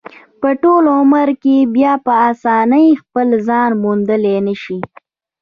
[0.41, 4.79] په ټول عمر کې بیا په اسانۍ خپل ځان موندلی نشي.